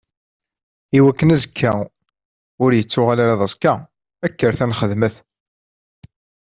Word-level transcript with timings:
I 0.97 0.99
wakken 1.03 1.33
azekka 1.35 1.71
ur 2.63 2.71
ittuɣal 2.73 3.19
ara 3.23 3.39
d 3.39 3.41
aẓekka, 3.45 3.73
kkret 4.31 4.59
ad 4.63 4.69
nxedmet! 4.69 5.15